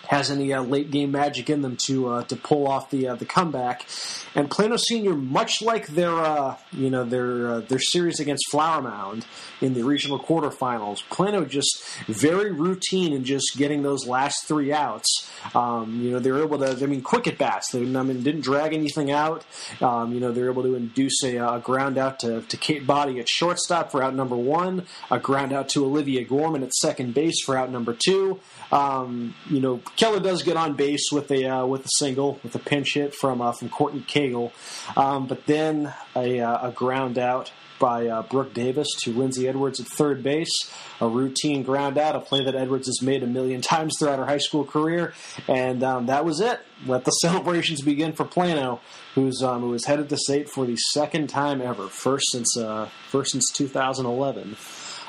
has 0.07 0.31
any 0.31 0.53
uh, 0.53 0.63
late 0.63 0.91
game 0.91 1.13
magic 1.13 1.51
in 1.51 1.63
them 1.63 1.77
to 1.87 2.09
uh, 2.09 2.23
to 2.25 2.37
pull 2.37 2.67
off 2.67 2.91
the 2.91 3.09
uh, 3.09 3.15
the 3.15 3.25
comeback. 3.25 3.87
And 4.35 4.51
Plano 4.51 4.77
Senior, 4.77 5.15
much 5.15 5.63
like 5.63 5.89
their 5.89 6.13
uh, 6.13 6.57
you 6.73 6.91
know 6.91 7.05
their 7.05 7.51
uh, 7.51 7.61
their 7.61 7.79
series 7.79 8.21
against 8.21 8.51
Flower 8.51 8.83
Mound 8.83 9.27
in 9.61 9.75
the 9.75 9.83
regional 9.83 10.19
quarterfinals, 10.19 11.03
Plano 11.09 11.45
just 11.45 11.83
very 12.07 12.53
routine 12.53 13.13
in 13.13 13.25
just 13.25 13.57
getting 13.57 13.83
those 13.83 14.07
last 14.07 14.47
three 14.47 14.73
outs. 14.73 15.31
Um, 15.55 16.01
you 16.01 16.11
know 16.11 16.19
they're 16.19 16.43
able 16.43 16.59
to. 16.59 16.71
I 16.71 16.87
mean, 16.87 17.03
quick 17.03 17.27
at 17.27 17.39
bats. 17.39 17.71
They 17.73 17.81
I 17.81 18.03
mean 18.03 18.23
didn't 18.23 18.43
drag 18.43 18.75
anything 18.75 19.11
out. 19.11 19.45
Um, 19.81 20.13
you 20.13 20.21
know 20.21 20.33
they're 20.33 20.51
able 20.51 20.63
to 20.63 20.75
induce 20.75 21.23
a, 21.25 21.37
a, 21.37 21.61
ground 21.61 21.99
out 21.99 22.21
to, 22.21 22.43
to 22.43 22.57
Kate 22.57 22.87
Body 22.87 23.19
at 23.19 23.29
shortstop 23.29 23.91
for 23.91 24.03
out 24.03 24.15
number 24.15 24.37
one, 24.37 24.87
a 25.11 25.19
ground 25.19 25.53
out 25.53 25.69
to 25.71 25.85
Olivia 25.85 26.25
Gorman 26.25 26.63
at 26.63 26.73
second 26.75 27.15
base 27.15 27.43
for 27.45 27.57
out 27.57 27.71
number 27.71 27.95
two. 27.95 28.41
Um, 28.71 29.35
you 29.49 29.61
know 29.61 29.81
Keller 29.97 30.21
does 30.21 30.43
get 30.43 30.57
on 30.57 30.75
base 30.75 31.11
with 31.11 31.31
a 31.31 31.47
uh, 31.47 31.67
with 31.67 31.85
a 31.85 31.91
single 31.99 32.39
with 32.43 32.55
a 32.55 32.59
pinch 32.59 32.95
hit 32.95 33.15
from 33.15 33.41
uh, 33.41 33.53
from 33.53 33.69
Courtney 33.69 34.03
Cagle, 34.03 34.53
um, 34.97 35.27
but 35.27 35.47
then 35.47 35.93
a, 36.15 36.41
uh, 36.41 36.69
a 36.69 36.73
ground 36.73 37.19
out 37.19 37.53
by 37.79 38.07
uh, 38.07 38.23
Brooke 38.23 38.55
Davis 38.55 38.89
to 39.03 39.13
Lindsay 39.13 39.49
Edwards 39.49 39.81
at 39.81 39.87
third 39.87 40.23
base. 40.23 40.71
A 41.01 41.09
routine 41.09 41.63
ground 41.63 41.99
out, 41.99 42.17
a 42.17 42.21
play 42.21 42.43
that 42.45 42.55
Edwards 42.55 42.87
has 42.87 43.03
made 43.03 43.23
a 43.23 43.27
million 43.27 43.61
times 43.61 43.97
throughout 43.99 44.19
her 44.19 44.27
high 44.27 44.39
school 44.39 44.65
career, 44.65 45.13
and 45.49 45.83
um, 45.83 46.07
that 46.07 46.25
was 46.25 46.41
it. 46.41 46.61
Let 46.87 47.05
the 47.05 47.11
celebrations 47.23 47.83
begin 47.83 48.13
for 48.13 48.25
Plano, 48.25 48.81
who's 49.15 49.43
um, 49.43 49.63
who 49.63 49.75
is 49.75 49.87
headed 49.87 50.09
to 50.11 50.17
state 50.17 50.49
for 50.49 50.67
the 50.67 50.77
second 50.77 51.29
time 51.29 51.61
ever, 51.61 51.89
first 51.89 52.31
since 52.33 52.57
uh, 52.57 52.89
first 53.11 53.33
since 53.33 53.51
2011. 53.53 54.57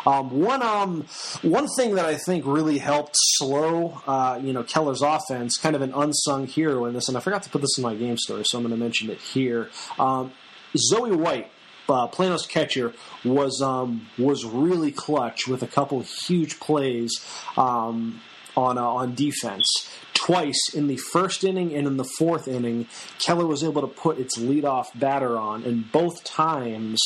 Um, 0.08 0.40
one 0.40 0.62
um, 0.62 1.06
one 1.42 1.68
thing 1.68 1.96
that 1.96 2.06
I 2.06 2.16
think 2.16 2.46
really 2.46 2.78
helped 2.78 3.16
slow 3.18 4.02
uh, 4.08 4.40
you 4.42 4.54
know 4.54 4.64
Keller's 4.64 5.02
offense, 5.02 5.58
kind 5.58 5.76
of 5.76 5.82
an 5.82 5.94
unsung 5.94 6.48
hero 6.48 6.86
in 6.86 6.94
this, 6.94 7.10
and 7.10 7.18
I 7.18 7.20
forgot 7.20 7.44
to 7.44 7.50
put 7.50 7.60
this 7.60 7.78
in 7.78 7.84
my 7.84 7.94
game 7.94 8.18
story, 8.18 8.44
so 8.46 8.58
I'm 8.58 8.64
going 8.64 8.74
to 8.74 8.82
mention 8.82 9.10
it 9.10 9.20
here. 9.20 9.70
Um, 10.00 10.32
Zoe 10.78 11.12
White 11.12 11.52
uh, 11.90 12.08
Plano's 12.08 12.46
catcher 12.46 12.94
was 13.26 13.62
um, 13.62 14.08
was 14.18 14.46
really 14.46 14.94
clutch 14.94 15.46
with 15.46 15.62
a 15.62 15.68
couple 15.68 16.02
huge 16.02 16.60
plays 16.62 17.20
um, 17.58 18.22
on 18.56 18.78
uh, 18.78 18.84
on 18.84 19.14
defense. 19.14 19.66
Twice 20.14 20.74
in 20.74 20.88
the 20.88 20.98
first 20.98 21.44
inning 21.44 21.74
and 21.76 21.86
in 21.86 21.98
the 21.98 22.10
fourth 22.18 22.48
inning, 22.48 22.88
Keller 23.20 23.46
was 23.46 23.64
able 23.64 23.82
to 23.82 23.88
put 23.88 24.20
its 24.20 24.38
leadoff 24.38 24.88
batter 24.98 25.38
on, 25.38 25.64
and 25.64 25.92
both 25.92 26.24
times 26.24 27.00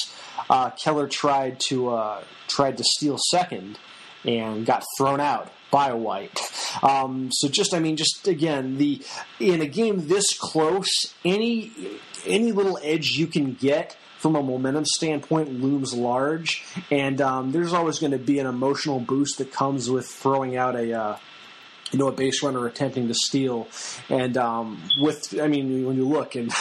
uh, 0.51 0.69
Keller 0.71 1.07
tried 1.07 1.59
to 1.61 1.89
uh, 1.89 2.23
tried 2.47 2.77
to 2.77 2.83
steal 2.83 3.17
second 3.17 3.79
and 4.25 4.65
got 4.65 4.83
thrown 4.97 5.19
out 5.21 5.49
by 5.71 5.93
White. 5.93 6.39
Um, 6.83 7.29
so 7.31 7.47
just 7.47 7.73
I 7.73 7.79
mean 7.79 7.95
just 7.95 8.27
again 8.27 8.77
the 8.77 9.01
in 9.39 9.61
a 9.61 9.65
game 9.65 10.07
this 10.07 10.37
close, 10.37 11.13
any 11.23 11.71
any 12.25 12.51
little 12.51 12.77
edge 12.83 13.11
you 13.11 13.27
can 13.27 13.53
get 13.53 13.97
from 14.17 14.35
a 14.35 14.43
momentum 14.43 14.85
standpoint 14.85 15.61
looms 15.61 15.93
large, 15.95 16.63
and 16.91 17.21
um, 17.21 17.53
there's 17.53 17.73
always 17.73 17.97
going 17.97 18.11
to 18.11 18.19
be 18.19 18.37
an 18.37 18.45
emotional 18.45 18.99
boost 18.99 19.37
that 19.37 19.51
comes 19.51 19.89
with 19.89 20.05
throwing 20.05 20.57
out 20.57 20.75
a. 20.75 20.93
Uh, 20.93 21.17
you 21.91 21.99
know, 21.99 22.07
a 22.07 22.11
base 22.11 22.41
runner 22.43 22.65
attempting 22.65 23.07
to 23.07 23.13
steal, 23.13 23.67
and 24.09 24.37
um, 24.37 24.81
with 24.99 25.39
I 25.39 25.47
mean, 25.47 25.85
when 25.85 25.95
you 25.95 26.07
look, 26.07 26.35
and 26.35 26.51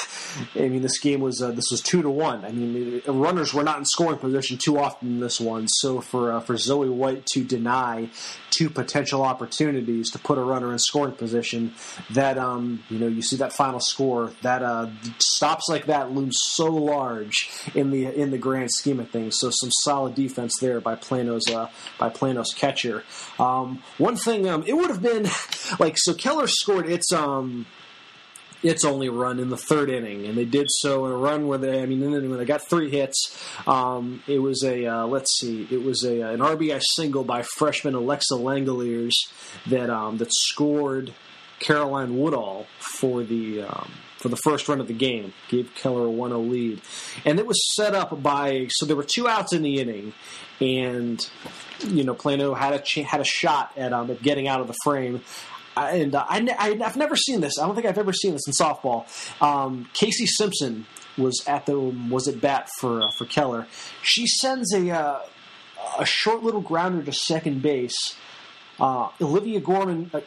I 0.54 0.68
mean, 0.68 0.82
this 0.82 0.98
game 0.98 1.20
was 1.20 1.40
uh, 1.40 1.52
this 1.52 1.70
was 1.70 1.80
two 1.80 2.02
to 2.02 2.10
one. 2.10 2.44
I 2.44 2.52
mean, 2.52 3.02
runners 3.06 3.54
were 3.54 3.64
not 3.64 3.78
in 3.78 3.84
scoring 3.84 4.18
position 4.18 4.58
too 4.58 4.78
often 4.78 5.08
in 5.08 5.20
this 5.20 5.40
one. 5.40 5.68
So 5.68 6.00
for 6.00 6.32
uh, 6.32 6.40
for 6.40 6.56
Zoe 6.56 6.88
White 6.88 7.26
to 7.26 7.44
deny 7.44 8.10
two 8.50 8.70
potential 8.70 9.22
opportunities 9.22 10.10
to 10.10 10.18
put 10.18 10.38
a 10.38 10.42
runner 10.42 10.72
in 10.72 10.78
scoring 10.78 11.14
position, 11.14 11.74
that 12.10 12.38
um, 12.38 12.82
you 12.88 12.98
know, 12.98 13.06
you 13.06 13.22
see 13.22 13.36
that 13.36 13.52
final 13.52 13.80
score, 13.80 14.32
that 14.42 14.62
uh, 14.62 14.88
stops 15.18 15.68
like 15.68 15.86
that 15.86 16.12
looms 16.12 16.38
so 16.40 16.66
large 16.66 17.50
in 17.74 17.90
the 17.90 18.06
in 18.06 18.30
the 18.30 18.38
grand 18.38 18.70
scheme 18.70 19.00
of 19.00 19.10
things. 19.10 19.36
So 19.38 19.50
some 19.50 19.70
solid 19.82 20.14
defense 20.14 20.58
there 20.60 20.80
by 20.80 20.94
Plano's 20.94 21.48
uh, 21.50 21.70
by 21.98 22.08
Plano's 22.08 22.52
catcher. 22.52 23.04
Um, 23.38 23.82
one 23.98 24.16
thing, 24.16 24.48
um, 24.48 24.64
it 24.66 24.74
would 24.74 24.90
have 24.90 25.02
been 25.02 25.28
like 25.78 25.96
so 25.96 26.14
Keller 26.14 26.46
scored 26.46 26.88
its 26.88 27.12
um 27.12 27.66
its 28.62 28.84
only 28.84 29.08
run 29.08 29.38
in 29.40 29.48
the 29.48 29.56
third 29.56 29.90
inning, 29.90 30.26
and 30.26 30.36
they 30.36 30.44
did 30.44 30.66
so 30.70 31.06
in 31.06 31.12
a 31.12 31.16
run 31.16 31.46
where 31.46 31.58
they, 31.58 31.82
I 31.82 31.86
mean, 31.86 32.00
when 32.00 32.38
they 32.38 32.44
got 32.44 32.68
three 32.68 32.90
hits, 32.90 33.38
um, 33.66 34.22
it 34.26 34.38
was 34.38 34.62
a, 34.62 34.86
uh, 34.86 35.06
let's 35.06 35.38
see, 35.38 35.66
it 35.70 35.82
was 35.82 36.04
a 36.04 36.22
uh, 36.22 36.32
an 36.32 36.40
RBI 36.40 36.82
single 36.94 37.24
by 37.24 37.42
freshman 37.42 37.94
Alexa 37.94 38.34
Langeliers 38.34 39.14
that 39.68 39.90
um, 39.90 40.18
that 40.18 40.32
scored 40.32 41.14
Caroline 41.60 42.18
Woodall 42.18 42.66
for 42.78 43.22
the 43.22 43.62
um, 43.62 43.90
for 44.18 44.28
the 44.28 44.36
first 44.36 44.68
run 44.68 44.80
of 44.80 44.86
the 44.86 44.94
game, 44.94 45.32
gave 45.48 45.74
Keller 45.74 46.06
a 46.06 46.10
1-0 46.10 46.50
lead, 46.50 46.82
and 47.24 47.38
it 47.38 47.46
was 47.46 47.74
set 47.74 47.94
up 47.94 48.22
by 48.22 48.66
so 48.68 48.84
there 48.84 48.96
were 48.96 49.06
two 49.06 49.26
outs 49.26 49.54
in 49.54 49.62
the 49.62 49.80
inning, 49.80 50.12
and 50.60 51.26
you 51.86 52.04
know 52.04 52.14
Plano 52.14 52.54
had 52.54 52.74
a 52.74 52.80
ch- 52.80 53.06
had 53.06 53.20
a 53.20 53.24
shot 53.24 53.72
at 53.76 53.92
um, 53.92 54.10
at 54.10 54.22
getting 54.22 54.48
out 54.48 54.60
of 54.60 54.66
the 54.66 54.76
frame. 54.84 55.22
And 55.76 56.14
uh, 56.14 56.24
I, 56.28 56.76
have 56.82 56.96
never 56.96 57.16
seen 57.16 57.40
this. 57.40 57.58
I 57.58 57.66
don't 57.66 57.74
think 57.74 57.86
I've 57.86 57.98
ever 57.98 58.12
seen 58.12 58.32
this 58.32 58.46
in 58.46 58.52
softball. 58.52 59.06
Um, 59.42 59.88
Casey 59.94 60.26
Simpson 60.26 60.86
was 61.16 61.42
at 61.46 61.66
the 61.66 61.78
was 61.78 62.28
at 62.28 62.40
bat 62.40 62.68
for 62.78 63.02
uh, 63.02 63.10
for 63.16 63.24
Keller. 63.26 63.66
She 64.02 64.26
sends 64.26 64.72
a 64.74 64.90
uh, 64.90 65.20
a 65.98 66.04
short 66.04 66.42
little 66.42 66.60
grounder 66.60 67.02
to 67.02 67.12
second 67.12 67.62
base. 67.62 68.16
Uh, 68.78 69.08
Olivia 69.20 69.60
Gorman 69.60 70.10
uh, 70.14 70.20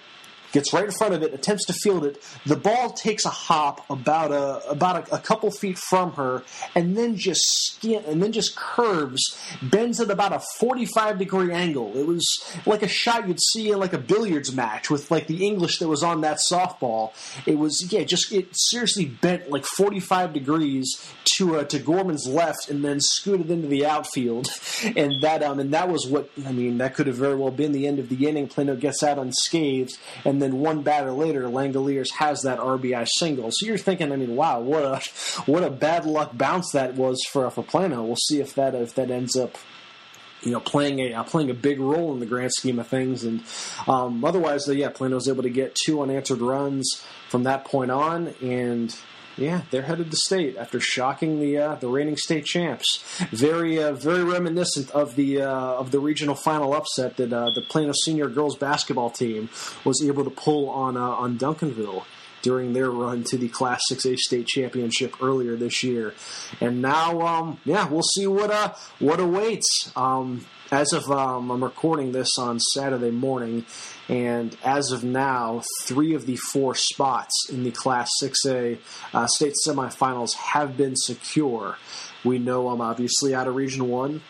gets 0.54 0.72
right 0.72 0.86
in 0.86 0.92
front 0.92 1.14
of 1.14 1.24
it, 1.24 1.34
attempts 1.34 1.66
to 1.66 1.74
field 1.74 2.06
it. 2.06 2.24
The 2.46 2.56
ball 2.56 2.92
takes 2.92 3.26
a 3.26 3.30
hop 3.30 3.86
about 3.90 4.32
a 4.32 4.70
about 4.70 5.10
a, 5.10 5.16
a 5.16 5.20
couple 5.20 5.52
feet 5.52 5.78
from 5.78 6.14
her, 6.14 6.44
and 6.76 6.96
then 6.96 7.18
just 7.18 7.42
skin, 7.66 8.04
and 8.08 8.24
then 8.24 8.32
just 8.32 8.56
curves, 8.56 9.22
bends 9.62 10.00
at 10.00 10.10
about 10.10 10.32
a 10.32 10.42
forty 10.60 10.86
five 10.86 11.18
degree 11.18 11.52
angle. 11.52 11.98
It 11.98 12.08
was 12.08 12.26
like 12.66 12.84
a 12.84 12.88
shot 12.88 13.28
you'd 13.28 13.42
see 13.42 13.72
in 13.72 13.80
like 13.80 13.94
a 13.94 13.98
billiards 13.98 14.54
match 14.56 14.90
with 14.90 15.12
like 15.12 15.28
the 15.28 15.46
English 15.46 15.80
that 15.80 15.88
was 15.88 16.04
on 16.04 16.22
that 16.22 16.40
softball. 16.50 17.12
It 17.46 17.58
was 17.58 17.92
yeah, 17.92 18.04
just 18.04 18.32
it 18.32 18.48
seriously 18.54 19.06
bent 19.06 19.50
like 19.50 19.66
forty 19.66 20.00
five 20.00 20.34
degrees 20.34 21.12
to 21.36 21.58
uh, 21.58 21.64
to 21.66 21.80
Gorman's 21.80 22.28
left, 22.28 22.70
and 22.70 22.86
then 22.86 23.00
scooted 23.02 23.50
into 23.50 23.68
the 23.68 23.86
outfield, 23.86 24.48
and 24.96 25.22
that 25.22 25.42
um 25.42 25.60
and 25.60 25.74
that 25.74 25.90
was 25.90 26.08
what 26.08 26.30
I 26.46 26.52
mean. 26.52 26.78
That 26.78 26.94
could 26.94 27.08
have 27.08 27.16
very 27.16 27.36
well 27.36 27.52
been 27.52 27.72
the 27.72 27.88
end 27.88 27.98
of 27.98 28.10
the 28.10 28.28
inning. 28.28 28.48
Plano 28.48 28.76
gets 28.76 29.02
out 29.02 29.18
unscathed, 29.18 29.98
and 30.24 30.43
then 30.44 30.60
one 30.60 30.82
batter 30.82 31.12
later, 31.12 31.44
Langoliers 31.44 32.12
has 32.20 32.42
that 32.42 32.60
RBI 32.60 33.08
single. 33.18 33.50
So 33.52 33.66
you're 33.66 33.78
thinking, 33.78 34.12
I 34.12 34.18
mean, 34.18 34.36
wow, 34.36 34.60
what 34.60 34.84
a 34.84 35.02
what 35.50 35.64
a 35.64 35.70
bad 35.70 36.06
luck 36.06 36.38
bounce 36.38 36.72
that 36.74 36.96
was 36.96 37.20
for 37.32 37.50
for 37.50 37.64
Plano. 37.64 38.04
We'll 38.04 38.16
see 38.18 38.42
if 38.42 38.54
that 38.56 38.76
if 38.76 38.94
that 38.96 39.10
ends 39.10 39.36
up 39.36 39.58
you 40.44 40.52
know, 40.52 40.60
playing 40.60 41.00
a 41.00 41.14
uh, 41.14 41.24
playing 41.24 41.50
a 41.50 41.54
big 41.54 41.80
role 41.80 42.14
in 42.14 42.20
the 42.20 42.26
grand 42.26 42.52
scheme 42.52 42.80
of 42.80 42.88
things. 42.88 43.24
And 43.24 43.44
um, 43.88 44.24
otherwise, 44.24 44.68
yeah, 44.68 44.90
Plano 44.90 45.16
was 45.16 45.28
able 45.28 45.44
to 45.44 45.50
get 45.50 45.76
two 45.86 46.02
unanswered 46.02 46.42
runs 46.42 47.02
from 47.30 47.44
that 47.44 47.66
point 47.66 47.92
on, 47.92 48.34
and 48.42 48.96
yeah, 49.38 49.62
they're 49.72 49.84
headed 49.84 50.12
to 50.12 50.18
state 50.18 50.58
after 50.58 50.80
shocking 50.80 51.40
the 51.40 51.58
uh, 51.58 51.76
the 51.76 51.88
reigning 51.88 52.18
state 52.18 52.46
champs. 52.46 53.04
Very 53.32 53.82
uh, 53.82 53.94
very 53.94 54.24
reminiscent 54.24 54.92
of 54.92 55.16
the 55.16 55.42
uh, 55.42 55.50
of 55.50 55.92
the 55.92 56.00
regional 56.00 56.36
final 56.36 56.74
upset 56.74 57.18
that 57.18 57.34
uh, 57.34 57.50
the 57.56 57.62
Plano 57.62 57.94
senior 58.06 58.28
girls 58.28 58.56
basketball 58.56 59.10
team 59.10 59.50
was 59.84 60.04
able 60.04 60.24
to 60.24 60.30
pull 60.30 60.70
on 60.70 60.98
uh, 60.98 61.02
on 61.02 61.38
Duncanville 61.38 62.04
during 62.44 62.74
their 62.74 62.92
run 62.92 63.24
to 63.24 63.38
the 63.38 63.48
Class 63.48 63.82
6A 63.90 64.18
state 64.18 64.46
championship 64.46 65.16
earlier 65.24 65.56
this 65.56 65.82
year. 65.82 66.14
And 66.60 66.82
now, 66.82 67.22
um, 67.22 67.60
yeah, 67.64 67.88
we'll 67.88 68.04
see 68.04 68.28
what 68.28 68.52
uh, 68.52 68.74
what 69.00 69.20
awaits. 69.20 69.92
Um, 69.96 70.46
as 70.74 70.92
of 70.92 71.10
um, 71.12 71.52
I'm 71.52 71.64
recording 71.64 72.14
this 72.14 72.30
on 72.40 72.60
Saturday 72.60 73.12
morning, 73.12 73.64
and 74.10 74.58
as 74.64 74.92
of 74.92 75.04
now, 75.04 75.62
three 75.84 76.16
of 76.16 76.26
the 76.26 76.36
four 76.36 76.74
spots 76.74 77.48
in 77.52 77.64
the 77.64 77.70
Class 77.70 78.10
6A 78.24 78.80
uh, 79.14 79.28
state 79.28 79.54
semifinals 79.68 80.34
have 80.34 80.76
been 80.76 80.96
secure. 80.96 81.78
We 82.24 82.40
know 82.40 82.70
I'm 82.70 82.82
obviously 82.82 83.36
out 83.36 83.48
of 83.48 83.56
Region 83.56 83.88
1. 83.88 84.22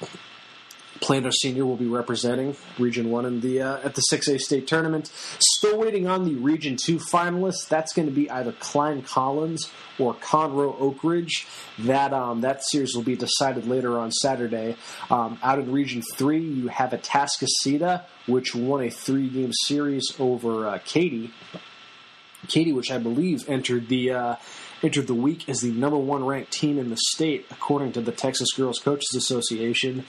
Plano 1.03 1.31
Senior 1.31 1.65
will 1.65 1.75
be 1.75 1.85
representing 1.85 2.55
Region 2.79 3.11
One 3.11 3.25
in 3.25 3.41
the 3.41 3.61
uh, 3.61 3.77
at 3.83 3.93
the 3.93 4.01
6A 4.09 4.39
state 4.39 4.67
tournament. 4.67 5.11
Still 5.57 5.77
waiting 5.77 6.07
on 6.07 6.23
the 6.23 6.35
Region 6.35 6.77
Two 6.77 6.97
finalists. 6.97 7.67
That's 7.67 7.91
going 7.91 8.07
to 8.07 8.13
be 8.13 8.29
either 8.29 8.53
Klein 8.53 9.01
Collins 9.01 9.69
or 9.99 10.13
Conroe 10.13 10.79
Oak 10.79 11.03
Ridge. 11.03 11.45
That 11.79 12.13
um, 12.13 12.39
that 12.41 12.63
series 12.63 12.95
will 12.95 13.03
be 13.03 13.17
decided 13.17 13.67
later 13.67 13.99
on 13.99 14.13
Saturday. 14.13 14.77
Um, 15.09 15.37
out 15.43 15.59
in 15.59 15.73
Region 15.73 16.01
Three, 16.15 16.39
you 16.39 16.69
have 16.69 16.91
Atascocita, 16.91 18.05
which 18.25 18.55
won 18.55 18.81
a 18.85 18.89
three 18.89 19.27
game 19.27 19.51
series 19.51 20.13
over 20.19 20.69
uh, 20.69 20.79
Katy. 20.85 21.33
Katy, 22.47 22.71
which 22.71 22.91
I 22.91 22.97
believe 22.97 23.49
entered 23.49 23.89
the 23.89 24.11
uh, 24.11 24.35
entered 24.81 25.07
the 25.07 25.13
week 25.13 25.49
as 25.49 25.59
the 25.59 25.71
number 25.71 25.97
one 25.97 26.25
ranked 26.25 26.51
team 26.51 26.77
in 26.77 26.89
the 26.89 26.97
state, 26.97 27.45
according 27.51 27.91
to 27.93 28.01
the 28.01 28.13
Texas 28.13 28.53
Girls 28.53 28.79
Coaches 28.79 29.13
Association. 29.15 30.05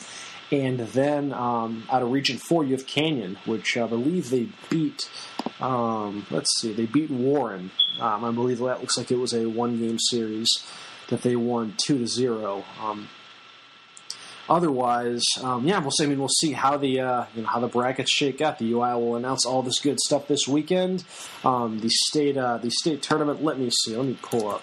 And 0.62 0.78
then 0.78 1.32
um, 1.32 1.82
out 1.90 2.02
of 2.02 2.12
Region 2.12 2.38
4, 2.38 2.64
you 2.64 2.76
have 2.76 2.86
Canyon, 2.86 3.38
which 3.44 3.76
I 3.76 3.88
believe 3.88 4.30
they 4.30 4.48
beat. 4.70 5.10
Um, 5.60 6.26
let's 6.30 6.60
see, 6.60 6.72
they 6.72 6.86
beat 6.86 7.10
Warren. 7.10 7.72
Um, 8.00 8.24
I 8.24 8.30
believe 8.30 8.58
that 8.58 8.80
looks 8.80 8.96
like 8.96 9.10
it 9.10 9.16
was 9.16 9.34
a 9.34 9.46
one 9.46 9.78
game 9.78 9.98
series 9.98 10.48
that 11.08 11.22
they 11.22 11.34
won 11.34 11.74
2 11.78 11.98
to 11.98 12.06
0. 12.06 12.64
Um, 12.80 13.08
otherwise, 14.48 15.24
um, 15.42 15.66
yeah, 15.66 15.80
we'll 15.80 15.90
see. 15.90 16.04
I 16.04 16.06
mean, 16.06 16.20
we'll 16.20 16.28
see 16.28 16.52
how 16.52 16.76
the 16.76 17.00
uh, 17.00 17.24
you 17.34 17.42
know 17.42 17.48
how 17.48 17.58
the 17.58 17.66
brackets 17.66 18.12
shake 18.12 18.40
out. 18.40 18.60
The 18.60 18.70
UIL 18.70 19.00
will 19.00 19.16
announce 19.16 19.44
all 19.44 19.62
this 19.62 19.80
good 19.80 19.98
stuff 19.98 20.28
this 20.28 20.46
weekend. 20.46 21.04
Um, 21.42 21.80
the 21.80 21.90
state 21.90 22.36
uh, 22.36 22.58
the 22.58 22.70
state 22.70 23.02
tournament. 23.02 23.42
Let 23.42 23.58
me 23.58 23.70
see. 23.70 23.96
Let 23.96 24.06
me 24.06 24.18
pull 24.22 24.48
up 24.48 24.62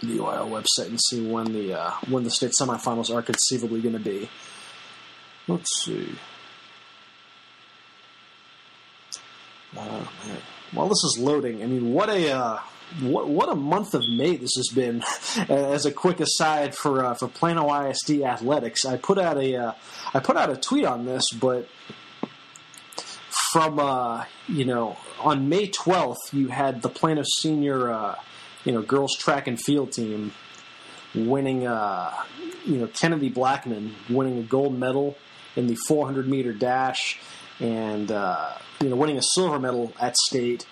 the 0.00 0.18
UIL 0.18 0.48
website 0.48 0.88
and 0.88 1.00
see 1.00 1.26
when 1.26 1.52
the 1.52 1.78
uh, 1.78 1.90
when 2.08 2.24
the 2.24 2.30
state 2.30 2.52
semifinals 2.58 3.14
are 3.14 3.22
conceivably 3.22 3.80
going 3.80 3.94
to 3.94 4.00
be. 4.00 4.28
Let's 5.48 5.68
see. 5.84 6.14
Uh, 9.76 10.04
While 10.72 10.88
this 10.88 11.02
is 11.04 11.18
loading, 11.18 11.62
I 11.62 11.66
mean, 11.66 11.92
what 11.92 12.08
a 12.08 12.32
uh, 12.32 12.58
what 13.00 13.28
what 13.28 13.48
a 13.48 13.54
month 13.54 13.94
of 13.94 14.02
May 14.08 14.36
this 14.36 14.54
has 14.56 14.68
been. 14.74 15.02
As 15.48 15.86
a 15.86 15.92
quick 15.92 16.20
aside 16.20 16.74
for 16.74 17.04
uh, 17.04 17.14
for 17.14 17.28
Plano 17.28 17.72
ISD 17.72 18.22
athletics, 18.22 18.84
I 18.84 18.96
put 18.96 19.18
out 19.18 19.38
a 19.38 19.56
uh, 19.56 19.72
I 20.12 20.20
put 20.20 20.36
out 20.36 20.50
a 20.50 20.56
tweet 20.56 20.84
on 20.84 21.04
this, 21.04 21.24
but 21.32 21.68
from 23.52 23.78
uh, 23.78 24.24
you 24.48 24.64
know 24.64 24.96
on 25.20 25.48
May 25.48 25.68
twelfth, 25.68 26.32
you 26.32 26.48
had 26.48 26.82
the 26.82 26.88
Plano 26.88 27.22
senior 27.24 27.90
uh, 27.90 28.16
you 28.64 28.72
know 28.72 28.82
girls 28.82 29.16
track 29.16 29.46
and 29.46 29.60
field 29.60 29.92
team 29.92 30.32
winning 31.14 31.66
uh, 31.66 32.12
you 32.64 32.78
know 32.78 32.86
Kennedy 32.88 33.28
Blackman 33.28 33.94
winning 34.08 34.38
a 34.38 34.42
gold 34.42 34.78
medal 34.78 35.16
in 35.56 35.66
the 35.66 35.76
400 35.88 36.28
meter 36.28 36.52
dash, 36.52 37.18
and 37.58 38.10
uh, 38.10 38.52
you 38.80 38.88
know 38.88 38.96
winning 38.96 39.18
a 39.18 39.22
silver 39.22 39.58
medal 39.58 39.92
at 40.00 40.16
state. 40.16 40.66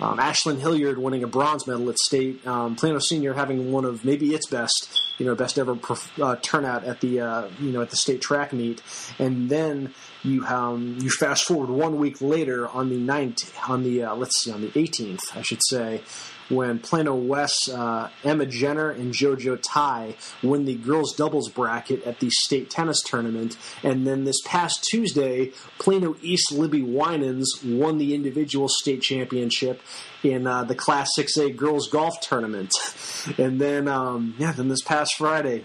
Um, 0.00 0.18
Ashlyn 0.18 0.60
Hilliard 0.60 0.96
winning 0.96 1.24
a 1.24 1.26
bronze 1.26 1.66
medal 1.66 1.90
at 1.90 1.98
state. 1.98 2.46
Um, 2.46 2.76
Plano 2.76 3.00
Senior 3.00 3.34
having 3.34 3.72
one 3.72 3.84
of 3.84 4.04
maybe 4.04 4.32
its 4.32 4.46
best, 4.46 4.96
you 5.18 5.26
know, 5.26 5.34
best 5.34 5.58
ever 5.58 5.76
uh, 6.22 6.36
turnout 6.36 6.84
at 6.84 7.00
the 7.00 7.20
uh, 7.20 7.48
you 7.58 7.72
know 7.72 7.82
at 7.82 7.90
the 7.90 7.96
state 7.96 8.20
track 8.20 8.52
meet, 8.52 8.80
and 9.18 9.50
then 9.50 9.92
you 10.22 10.46
um, 10.46 10.98
you 11.00 11.10
fast 11.10 11.44
forward 11.44 11.68
one 11.68 11.98
week 11.98 12.20
later 12.20 12.68
on 12.68 12.90
the 12.90 12.96
19th, 12.96 13.68
on 13.68 13.82
the 13.82 14.04
uh, 14.04 14.14
let's 14.14 14.40
see 14.40 14.52
on 14.52 14.60
the 14.60 14.68
18th, 14.68 15.36
I 15.36 15.42
should 15.42 15.60
say, 15.68 16.02
when 16.48 16.78
Plano 16.78 17.14
West 17.14 17.68
uh, 17.72 18.08
Emma 18.24 18.46
Jenner 18.46 18.90
and 18.90 19.12
JoJo 19.12 19.58
Tai 19.62 20.14
win 20.42 20.64
the 20.64 20.74
girls 20.74 21.14
doubles 21.14 21.48
bracket 21.48 22.02
at 22.04 22.20
the 22.20 22.30
state 22.30 22.70
tennis 22.70 23.02
tournament, 23.02 23.56
and 23.82 24.06
then 24.06 24.24
this 24.24 24.40
past 24.44 24.84
Tuesday, 24.90 25.52
Plano 25.78 26.16
East 26.22 26.52
Libby 26.52 26.82
Winans 26.82 27.60
won 27.64 27.98
the 27.98 28.14
individual 28.14 28.68
state 28.68 29.02
championship 29.02 29.80
in 30.22 30.46
uh, 30.46 30.64
the 30.64 30.74
Class 30.74 31.10
6A 31.18 31.56
girls 31.56 31.88
golf 31.88 32.20
tournament, 32.20 32.72
and 33.38 33.60
then 33.60 33.88
um, 33.88 34.34
yeah, 34.38 34.52
then 34.52 34.68
this 34.68 34.82
past 34.82 35.14
Friday, 35.16 35.64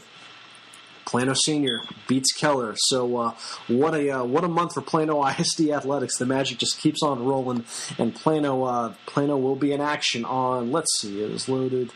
Plano 1.14 1.36
Senior 1.36 1.82
beats 2.08 2.32
Keller. 2.34 2.74
So 2.76 3.18
uh, 3.18 3.36
what 3.68 3.94
a 3.94 4.10
uh, 4.10 4.24
what 4.24 4.44
a 4.44 4.48
month 4.48 4.74
for 4.74 4.82
Plano 4.82 5.24
ISD 5.28 5.70
athletics. 5.70 6.18
The 6.18 6.26
Magic 6.26 6.58
just 6.58 6.80
keeps 6.80 7.04
on 7.04 7.24
rolling, 7.24 7.66
and 8.00 8.16
Plano 8.16 8.64
uh, 8.64 8.94
Plano 9.06 9.38
will 9.38 9.56
be 9.56 9.74
in 9.74 9.80
action 9.80 10.26
on. 10.26 10.72
Let's 10.72 11.00
see, 11.00 11.22
it 11.22 11.30
is 11.30 11.48
loaded. 11.48 11.94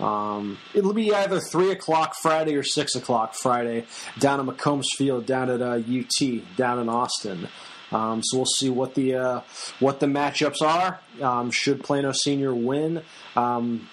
Um, 0.00 0.56
it'll 0.72 0.94
be 0.94 1.12
either 1.12 1.38
three 1.38 1.70
o'clock 1.70 2.14
Friday 2.22 2.54
or 2.54 2.62
six 2.62 2.94
o'clock 2.94 3.34
Friday 3.34 3.84
down 4.18 4.40
at 4.40 4.46
McCombs 4.46 4.86
Field 4.96 5.26
down 5.26 5.50
at 5.50 5.60
UT 5.60 6.22
uh, 6.22 6.56
down 6.56 6.78
in 6.78 6.88
Austin. 6.88 7.48
Um, 7.92 8.22
so 8.24 8.38
we'll 8.38 8.46
see 8.46 8.70
what 8.70 8.94
the 8.94 9.16
uh, 9.16 9.40
what 9.80 10.00
the 10.00 10.06
matchups 10.06 10.62
are. 10.62 10.98
Um, 11.20 11.50
should 11.50 11.84
Plano 11.84 12.12
Senior 12.12 12.54
win? 12.54 13.02
Um, 13.36 13.86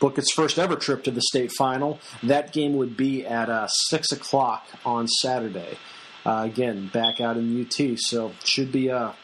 book 0.00 0.18
its 0.18 0.32
first 0.32 0.58
ever 0.58 0.76
trip 0.76 1.04
to 1.04 1.10
the 1.10 1.22
state 1.22 1.52
final. 1.52 2.00
That 2.22 2.52
game 2.52 2.74
would 2.76 2.96
be 2.96 3.24
at 3.26 3.48
uh, 3.48 3.68
6 3.68 4.12
o'clock 4.12 4.66
on 4.84 5.08
Saturday. 5.08 5.78
Uh, 6.26 6.42
again, 6.44 6.88
back 6.92 7.20
out 7.20 7.36
in 7.36 7.60
UT. 7.60 7.98
So 7.98 8.32
should 8.44 8.72
be 8.72 8.88
a 8.88 9.14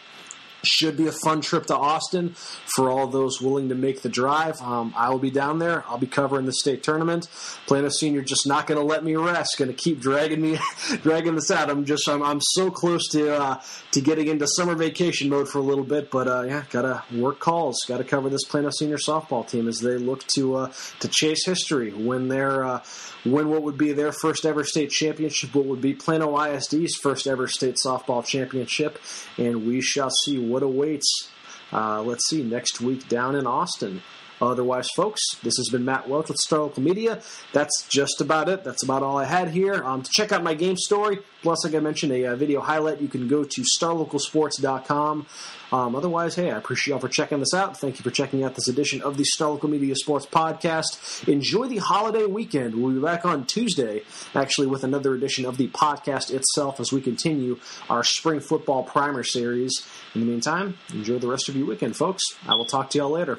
should 0.63 0.97
be 0.97 1.07
a 1.07 1.13
fun 1.13 1.41
trip 1.41 1.67
to 1.67 1.77
Austin 1.77 2.35
for 2.75 2.91
all 2.91 3.07
those 3.07 3.41
willing 3.41 3.69
to 3.69 3.75
make 3.75 4.03
the 4.03 4.09
drive. 4.09 4.61
Um, 4.61 4.95
I 4.97 5.11
will 5.11 5.19
be 5.19 5.31
down 5.31 5.59
there. 5.59 5.85
I'll 5.89 5.99
be 5.99 6.07
covering 6.07 6.47
the 6.47 6.53
state 6.53 6.83
tournament. 6.83 7.29
Plano 7.67 7.89
Senior 7.89 8.23
just 8.23 8.47
not 8.47 8.67
going 8.67 8.79
to 8.79 8.85
let 8.85 9.05
me 9.05 9.17
rest. 9.17 9.57
Going 9.59 9.71
to 9.71 9.77
keep 9.77 10.01
dragging 10.01 10.41
me, 10.41 10.59
dragging 11.03 11.35
this 11.35 11.51
out. 11.51 11.71
I'm 11.71 11.85
just 11.85 12.09
I'm, 12.09 12.23
I'm 12.23 12.41
so 12.41 12.71
close 12.71 13.09
to 13.11 13.35
uh, 13.35 13.63
to 13.93 14.01
getting 14.01 14.29
into 14.29 14.47
summer 14.47 14.75
vacation 14.75 15.29
mode 15.29 15.49
for 15.49 15.59
a 15.59 15.63
little 15.63 15.85
bit, 15.85 16.11
but 16.11 16.29
uh, 16.29 16.43
yeah, 16.43 16.65
got 16.71 16.83
to 16.83 17.03
work 17.17 17.39
calls. 17.41 17.79
Got 17.87 17.99
to 17.99 18.05
cover 18.05 18.29
this 18.29 18.45
Plano 18.45 18.71
Senior 18.71 18.99
softball 18.99 19.49
team 19.49 19.69
as 19.69 19.79
they 19.79 19.97
look 19.97 20.27
to 20.35 20.57
uh, 20.57 20.73
to 21.01 21.09
chase 21.09 21.45
history 21.45 21.93
when 21.93 22.29
they're 22.29 22.65
uh, 22.65 22.83
win 23.25 23.49
what 23.49 23.63
would 23.63 23.79
be 23.79 23.93
their 23.93 24.13
first 24.13 24.45
ever 24.45 24.65
state 24.65 24.91
championship, 24.91 25.55
what 25.55 25.67
would 25.67 25.81
be 25.81 25.95
Plano 25.95 26.39
ISD's 26.43 26.97
first 26.97 27.27
ever 27.27 27.47
state 27.47 27.77
softball 27.85 28.25
championship, 28.25 28.99
and 29.39 29.67
we 29.67 29.81
shall 29.81 30.11
see 30.11 30.39
what 30.39 30.63
awaits. 30.63 31.31
Uh, 31.73 32.03
let's 32.03 32.29
see 32.29 32.43
next 32.43 32.81
week 32.81 33.09
down 33.09 33.37
in 33.37 33.47
Austin. 33.47 34.03
Otherwise, 34.41 34.89
folks, 34.97 35.21
this 35.43 35.57
has 35.57 35.69
been 35.71 35.85
Matt 35.85 36.09
Welch 36.09 36.29
with 36.29 36.39
Star 36.39 36.61
Local 36.61 36.83
Media. 36.83 37.21
That's 37.53 37.87
just 37.89 38.21
about 38.21 38.49
it. 38.49 38.65
That's 38.65 38.83
about 38.83 39.03
all 39.03 39.19
I 39.19 39.25
had 39.25 39.51
here. 39.51 39.85
Um, 39.85 40.03
to 40.03 40.11
check 40.11 40.33
out 40.33 40.43
my 40.43 40.55
game 40.55 40.77
story, 40.77 41.19
plus, 41.43 41.65
like 41.65 41.75
I 41.75 41.81
mentioned, 41.81 42.13
a, 42.13 42.23
a 42.25 42.33
uh, 42.33 42.37
video 42.37 42.61
highlight, 42.61 43.01
you 43.01 43.09
can 43.09 43.29
go 43.29 43.45
to 43.45 43.65
starlocalsports.com. 43.79 45.27
Um, 45.73 45.95
otherwise, 45.95 46.35
hey, 46.35 46.51
I 46.51 46.59
appreciate 46.59 46.93
y'all 46.93 47.01
for 47.01 47.09
checking 47.09 47.39
this 47.39 47.55
out. 47.55 47.79
Thank 47.79 47.99
you 47.99 48.03
for 48.03 48.11
checking 48.11 48.43
out 48.43 48.55
this 48.55 48.69
edition 48.69 49.03
of 49.03 49.17
the 49.17 49.25
Star 49.25 49.51
Local 49.51 49.69
Media 49.69 49.95
Sports 49.95 50.27
Podcast. 50.27 51.29
Enjoy 51.29 51.67
the 51.67 51.79
holiday 51.79 52.27
weekend. 52.27 52.75
We'll 52.75 52.93
be 52.93 53.01
back 53.01 53.25
on 53.25 53.47
Tuesday, 53.47 54.03
actually, 54.35 54.67
with 54.67 54.85
another 54.85 55.15
edition 55.15 55.45
of 55.47 55.59
the 55.59 55.69
podcast 55.69 56.33
itself 56.33 56.81
as 56.81 56.93
we 56.93 57.01
continue 57.01 57.59
our 57.89 58.03
spring 58.03 58.41
football 58.41 58.83
primer 58.83 59.23
series. 59.23 59.87
In 60.15 60.23
the 60.23 60.27
meantime, 60.27 60.77
enjoy 60.93 61.19
the 61.19 61.29
rest 61.29 61.49
of 61.49 61.57
your 61.57 61.67
weekend, 61.67 61.97
folks. 61.97 62.23
I 62.49 62.55
will 62.55 62.65
talk 62.65 62.91
to 62.91 62.99
y'all 62.99 63.11
later. 63.11 63.39